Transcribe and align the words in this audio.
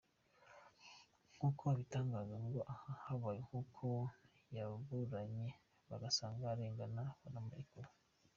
Nkuko 1.35 1.61
abitangaza 1.73 2.35
ngo 2.45 2.59
aha 2.73 2.91
habaye 3.05 3.41
kuko 3.51 3.85
yaburanye 4.55 5.47
bagasanga 5.89 6.43
arengana 6.53 7.03
baramurekura. 7.21 7.87